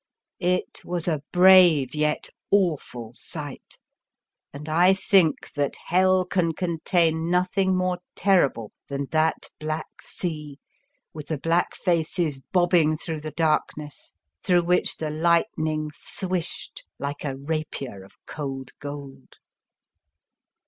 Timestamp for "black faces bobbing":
11.37-12.97